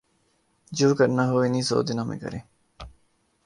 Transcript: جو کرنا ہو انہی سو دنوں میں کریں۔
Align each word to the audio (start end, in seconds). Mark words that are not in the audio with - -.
جو 0.71 0.87
کرنا 0.95 1.23
ہو 1.29 1.37
انہی 1.39 1.61
سو 1.61 1.81
دنوں 1.81 2.05
میں 2.05 2.19
کریں۔ 2.19 2.39